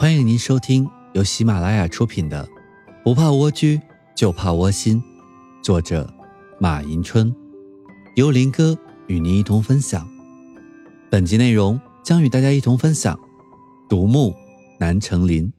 [0.00, 2.46] 欢迎您收听由喜马拉雅出品的
[3.02, 3.80] 《不怕蜗居
[4.14, 5.02] 就怕窝心》，
[5.60, 6.08] 作者
[6.60, 7.34] 马迎春，
[8.14, 10.08] 由林哥与您一同分享。
[11.10, 13.18] 本集内容将与大家一同分享：
[13.88, 14.32] 独木
[14.78, 15.52] 难成林。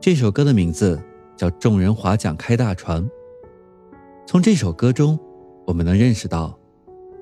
[0.00, 0.98] 这首歌的名字
[1.36, 3.02] 叫《众人划桨开大船》。
[4.26, 5.18] 从这首歌中，
[5.66, 6.58] 我们能认识到，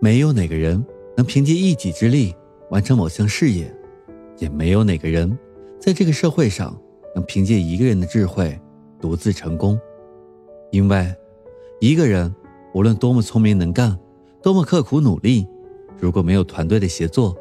[0.01, 2.33] 没有哪个人能凭借一己之力
[2.71, 3.75] 完成某项事业，
[4.37, 5.37] 也没有哪个人
[5.81, 6.81] 在这个社会上
[7.17, 8.57] 能凭借一个人的智慧
[9.01, 9.77] 独自成功。
[10.71, 11.13] 因为，
[11.81, 12.33] 一个人
[12.75, 13.99] 无论多么聪明能干，
[14.41, 15.45] 多么刻苦努力，
[15.99, 17.37] 如果没有团队的协作，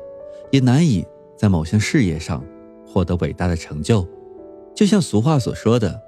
[0.50, 1.06] 也难以
[1.38, 2.44] 在某项事业上
[2.88, 4.04] 获得伟大的成就。
[4.78, 6.00] 就像俗话所说的：“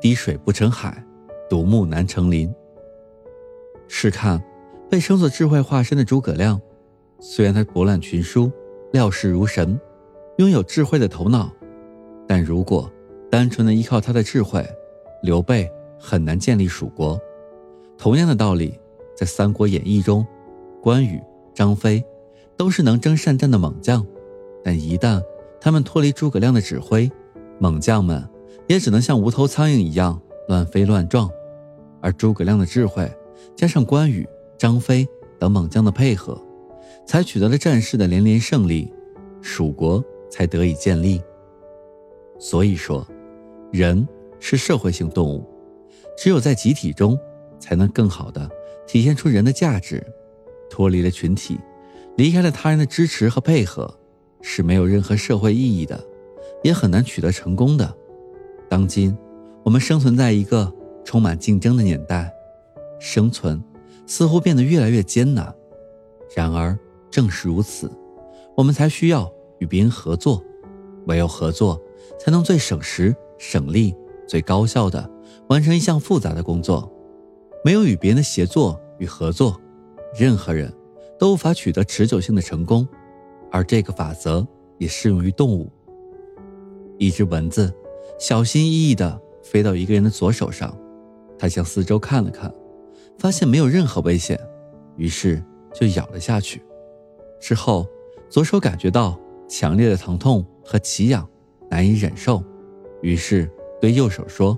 [0.00, 1.04] 滴水不成海，
[1.46, 2.50] 独木难成林。”
[3.86, 4.42] 试看
[4.88, 6.58] 被称作智慧化身的诸葛亮，
[7.20, 8.50] 虽然他博览群书，
[8.92, 9.78] 料事如神，
[10.38, 11.52] 拥有智慧的头脑，
[12.26, 12.90] 但如果
[13.30, 14.66] 单纯的依靠他的智慧，
[15.22, 17.20] 刘备很难建立蜀国。
[17.98, 18.80] 同样的道理，
[19.14, 20.26] 在《三国演义》中，
[20.80, 21.20] 关羽、
[21.52, 22.02] 张飞
[22.56, 24.02] 都是能征善战的猛将，
[24.64, 25.22] 但一旦
[25.60, 27.10] 他们脱离诸葛亮的指挥，
[27.58, 28.22] 猛将们
[28.68, 31.30] 也只能像无头苍蝇一样乱飞乱撞，
[32.00, 33.10] 而诸葛亮的智慧
[33.56, 35.06] 加上关羽、张飞
[35.38, 36.40] 等猛将的配合，
[37.06, 38.92] 才取得了战事的连连胜利，
[39.40, 41.22] 蜀国才得以建立。
[42.38, 43.06] 所以说，
[43.72, 44.06] 人
[44.40, 45.44] 是社会性动物，
[46.16, 47.18] 只有在集体中，
[47.58, 48.50] 才能更好的
[48.86, 50.04] 体现出人的价值。
[50.68, 51.58] 脱离了群体，
[52.16, 53.96] 离开了他人的支持和配合，
[54.42, 56.04] 是没有任何社会意义的。
[56.64, 57.94] 也很难取得成功的。
[58.68, 59.16] 当今，
[59.62, 60.72] 我们生存在一个
[61.04, 62.34] 充满竞争的年代，
[62.98, 63.62] 生存
[64.06, 65.54] 似乎变得越来越艰难。
[66.34, 66.76] 然而，
[67.10, 67.88] 正是如此，
[68.56, 70.42] 我们才需要与别人合作。
[71.06, 71.78] 唯有合作，
[72.18, 73.94] 才能最省时、省力、
[74.26, 75.08] 最高效的
[75.48, 76.90] 完成一项复杂的工作。
[77.62, 79.60] 没有与别人的协作与合作，
[80.18, 80.72] 任何人
[81.18, 82.88] 都无法取得持久性的成功。
[83.52, 84.46] 而这个法则
[84.78, 85.70] 也适用于动物。
[86.98, 87.72] 一只蚊子
[88.18, 90.76] 小心翼翼地飞到一个人的左手上，
[91.38, 92.52] 他向四周看了看，
[93.18, 94.38] 发现没有任何危险，
[94.96, 96.62] 于是就咬了下去。
[97.40, 97.86] 之后，
[98.30, 99.18] 左手感觉到
[99.48, 101.28] 强烈的疼痛和奇痒，
[101.70, 102.42] 难以忍受，
[103.02, 103.50] 于是
[103.80, 104.56] 对右手说：“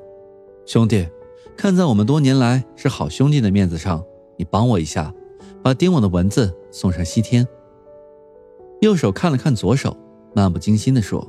[0.66, 1.06] 兄弟，
[1.56, 4.04] 看在我们多年来是好兄弟的面子上，
[4.36, 5.12] 你帮我一下，
[5.62, 7.46] 把叮我的蚊子送上西天。”
[8.82, 9.96] 右手看了看左手，
[10.34, 11.26] 漫不经心地说。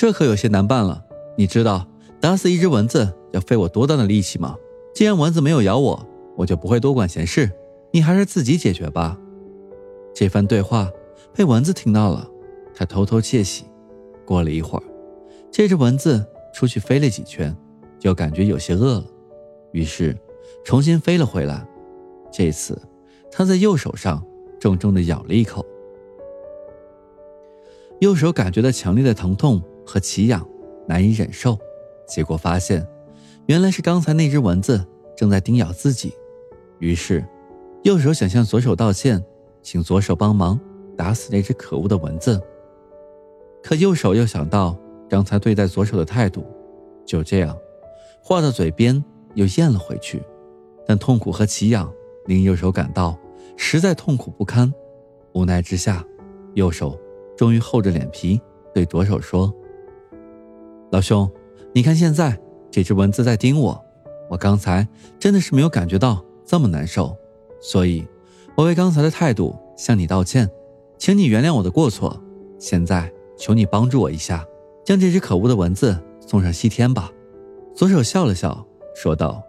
[0.00, 1.04] 这可有些难办了。
[1.36, 1.86] 你知道
[2.22, 4.56] 打死一只蚊子要费我多大的力气吗？
[4.94, 7.52] 既然蚊子没有咬我，我就不会多管闲事。
[7.92, 9.18] 你还是自己解决吧。
[10.14, 10.90] 这番对话
[11.34, 12.26] 被蚊子听到了，
[12.74, 13.66] 他偷偷窃喜。
[14.24, 14.84] 过了一会儿，
[15.50, 16.24] 这只蚊子
[16.54, 17.54] 出去飞了几圈，
[17.98, 19.04] 就感觉有些饿了，
[19.72, 20.16] 于是
[20.64, 21.68] 重新飞了回来。
[22.32, 22.80] 这次，
[23.30, 24.24] 他在右手上
[24.58, 25.62] 重重地咬了一口，
[27.98, 29.62] 右手感觉到强烈的疼痛。
[29.90, 30.46] 和奇痒，
[30.86, 31.58] 难以忍受，
[32.06, 32.86] 结果发现，
[33.46, 34.86] 原来是刚才那只蚊子
[35.16, 36.14] 正在叮咬自己。
[36.78, 37.24] 于是，
[37.82, 39.20] 右手想向左手道歉，
[39.64, 40.58] 请左手帮忙
[40.96, 42.40] 打死那只可恶的蚊子。
[43.64, 44.78] 可右手又想到
[45.08, 46.46] 刚才对待左手的态度，
[47.04, 47.58] 就这样，
[48.22, 50.22] 话到嘴边又咽了回去。
[50.86, 51.92] 但痛苦和奇痒
[52.26, 53.18] 令右手感到
[53.56, 54.72] 实在痛苦不堪，
[55.32, 56.04] 无奈之下，
[56.54, 56.96] 右手
[57.36, 58.40] 终于厚着脸皮
[58.72, 59.52] 对左手说。
[60.90, 61.30] 老兄，
[61.72, 62.36] 你看现在
[62.68, 63.80] 这只蚊子在叮我，
[64.28, 64.86] 我刚才
[65.20, 67.16] 真的是没有感觉到这么难受，
[67.60, 68.04] 所以，
[68.56, 70.50] 我为刚才的态度向你道歉，
[70.98, 72.20] 请你原谅我的过错。
[72.58, 74.44] 现在求你帮助我一下，
[74.84, 75.96] 将这只可恶的蚊子
[76.26, 77.10] 送上西天吧。
[77.72, 79.40] 左手笑了笑，说道：“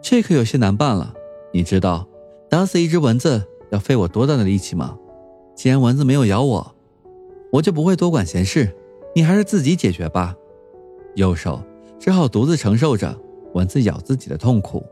[0.00, 1.12] 这可有些难办了。
[1.52, 2.06] 你知道
[2.48, 4.96] 打死一只蚊子要费我多大的力气吗？
[5.56, 6.74] 既然蚊子没有咬我，
[7.52, 8.72] 我就不会多管闲事。
[9.14, 10.36] 你还是自己解决吧。”
[11.18, 11.60] 右手
[11.98, 13.12] 只好独自承受着
[13.52, 14.86] 蚊子咬自己的痛苦。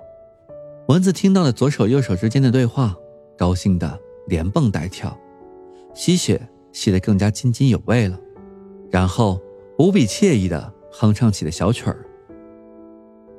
[0.89, 2.97] 蚊子听到了左手右手之间的对话，
[3.39, 5.17] 高兴的连蹦带跳，
[5.95, 6.41] 吸血
[6.73, 8.19] 吸得更加津津有味了。
[8.91, 9.41] 然后
[9.79, 12.05] 无比惬意的哼唱起了小曲儿。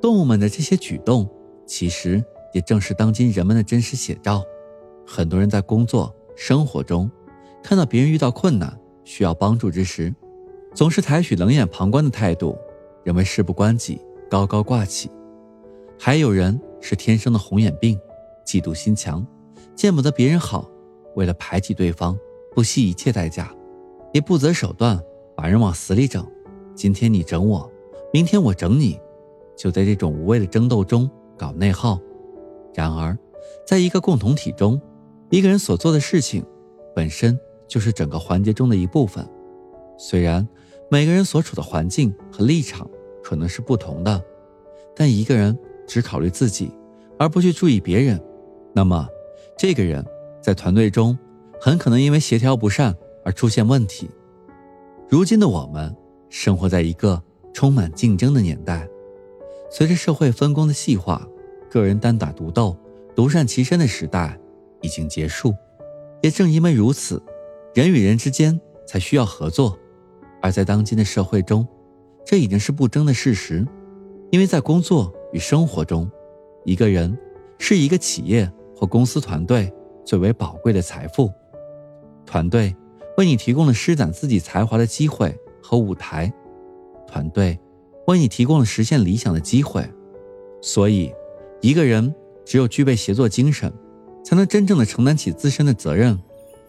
[0.00, 1.28] 动物们的这些举动，
[1.66, 2.24] 其实
[2.54, 4.42] 也正是当今人们的真实写照。
[5.06, 7.10] 很多人在工作、生活中，
[7.62, 10.14] 看到别人遇到困难需要帮助之时，
[10.74, 12.56] 总是采取冷眼旁观的态度，
[13.08, 15.10] 认为事不关己，高高挂起。
[15.98, 17.98] 还有人是天生的红眼病，
[18.44, 19.26] 嫉妒心强，
[19.74, 20.70] 见不得别人好，
[21.16, 22.14] 为了排挤对方，
[22.54, 23.50] 不惜一切代价，
[24.12, 25.00] 也不择手段
[25.34, 26.22] 把人往死里整。
[26.74, 27.72] 今天你整我，
[28.12, 29.00] 明天我整你。
[29.56, 31.98] 就在这种无谓的争斗中搞内耗。
[32.74, 33.16] 然而，
[33.66, 34.78] 在一个共同体中，
[35.30, 36.44] 一个人所做的事情，
[36.94, 39.26] 本身就是整个环节中的一部分。
[39.96, 40.46] 虽然
[40.90, 42.86] 每个人所处的环境和立场
[43.22, 44.22] 可能是不同的，
[44.94, 45.56] 但一个人
[45.86, 46.70] 只考虑自己，
[47.18, 48.20] 而不去注意别人，
[48.74, 49.08] 那么
[49.56, 50.04] 这个人
[50.40, 51.18] 在团队中
[51.60, 52.94] 很可能因为协调不善
[53.24, 54.08] 而出现问题。
[55.08, 55.94] 如今的我们
[56.28, 57.22] 生活在一个
[57.52, 58.88] 充满竞争的年代。
[59.70, 61.28] 随着社会分工的细化，
[61.70, 62.74] 个人单打独斗、
[63.14, 64.38] 独善其身的时代
[64.80, 65.54] 已经结束。
[66.22, 67.22] 也正因为如此，
[67.74, 69.78] 人与人之间才需要合作。
[70.40, 71.68] 而在当今的社会中，
[72.30, 73.66] 这已经是不争的事实。
[74.30, 76.06] 因为在工作与生活中，
[76.66, 77.16] 一个人
[77.58, 79.72] 是一个企业或公司团队
[80.04, 81.32] 最为宝贵的财富。
[82.26, 82.76] 团队
[83.16, 86.30] 为你提供了施展自己才华的机会和舞台。
[87.06, 87.58] 团队。
[88.06, 89.86] 为你提供了实现理想的机会，
[90.62, 91.12] 所以，
[91.60, 93.70] 一个人只有具备协作精神，
[94.24, 96.18] 才能真正的承担起自身的责任，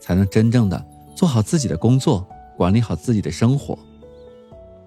[0.02, 0.86] 才能真正的
[1.16, 2.28] 做好自己的工作，
[2.58, 3.80] 管理好自己的生活。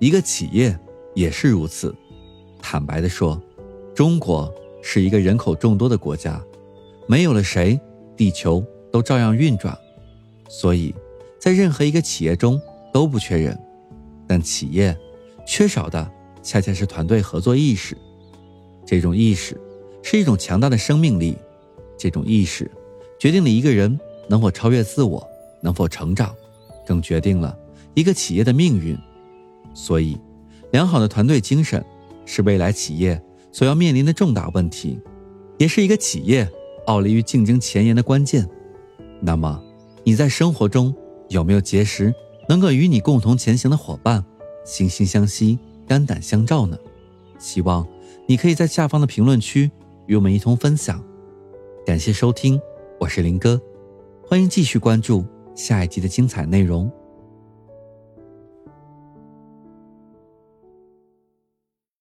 [0.02, 0.76] 一个企业
[1.14, 1.94] 也是如此。
[2.60, 3.40] 坦白的说，
[3.94, 4.52] 中国
[4.82, 6.43] 是一个人口众多的国家，
[7.06, 7.78] 没有了谁，
[8.16, 9.78] 地球都照样运转。
[10.49, 10.93] 所以，
[11.38, 12.60] 在任何一个企业中
[12.93, 13.56] 都不缺人，
[14.26, 14.96] 但企业
[15.46, 16.10] 缺少的。
[16.43, 17.96] 恰恰是团队合作意识，
[18.84, 19.56] 这种意识
[20.02, 21.38] 是一种强大的生命力，
[21.96, 22.69] 这种意识
[23.20, 23.96] 决定了一个人
[24.28, 25.25] 能否超越自我，
[25.60, 26.34] 能否成长，
[26.84, 27.56] 更决定了
[27.94, 28.99] 一个企业的命运。
[29.75, 30.19] 所以，
[30.71, 31.85] 良好的团队精神
[32.25, 33.21] 是未来企业
[33.51, 34.99] 所要面临的重大问题，
[35.59, 36.49] 也是一个企业
[36.87, 38.49] 傲立于竞争前沿的关键。
[39.21, 39.63] 那么，
[40.05, 40.95] 你在生活中
[41.29, 42.15] 有没有结识
[42.49, 44.25] 能够与你共同前行的伙伴，
[44.67, 45.59] 惺惺相惜？
[45.85, 46.79] 肝胆相照呢，
[47.39, 47.87] 希望
[48.27, 49.71] 你可以在下方的评论区
[50.07, 51.05] 与我们一同分享。
[51.85, 52.59] 感谢收听，
[53.01, 53.61] 我是林哥，
[54.25, 55.25] 欢迎继续关注
[55.55, 56.91] 下一集的精彩内容。